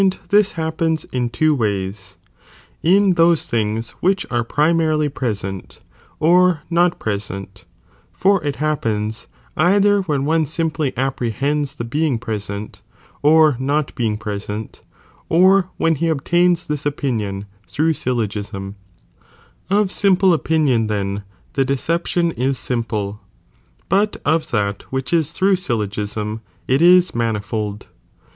Seflnitian 0.01 0.19
of 0.23 0.27
this 0.29 0.51
happens 0.53 1.03
in 1.11 1.29
two 1.29 1.53
ways, 1.53 2.17
in 2.81 3.13
those 3.13 3.45
thinga 3.45 3.91
which 3.99 4.25
S.'d'ofi.r.radiii 4.25 4.35
are 4.35 4.43
primarily 4.43 5.09
present, 5.09 5.79
or 6.19 6.63
not 6.71 6.97
present; 6.97 7.65
for 8.11 8.43
it 8.43 8.55
hap 8.55 8.79
^i'"''' 8.79 8.81
pens 8.81 9.27
either 9.55 10.01
when 10.01 10.25
one 10.25 10.45
eimply 10.45 10.91
apprehends 10.97 11.75
the 11.75 11.83
being 11.83 12.17
present, 12.17 12.81
or 13.21 13.55
not 13.59 13.93
being 13.93 14.17
present, 14.17 14.81
or 15.29 15.69
when 15.77 15.93
he 15.93 16.07
obtains 16.07 16.65
this 16.65 16.87
opinion 16.87 17.45
through 17.67 17.93
eyllo^sDi: 17.93 18.73
of 19.69 19.91
simple 19.91 20.33
opinion, 20.33 20.87
then, 20.87 21.21
tlie 21.53 21.63
deception 21.67 22.31
is 22.31 22.57
simple, 22.57 23.19
but 23.87 24.17
of 24.25 24.49
that 24.49 24.81
which 24.89 25.13
is 25.13 25.31
through 25.31 25.55
syllogism, 25.57 26.41
it 26.67 26.81
is 26.81 27.13
manifold. 27.13 27.85